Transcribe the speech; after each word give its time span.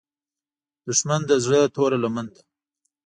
دښمن 0.87 1.21
د 1.29 1.31
زړه 1.43 1.59
توره 1.75 1.97
لمن 2.03 2.27
ده 2.33 2.41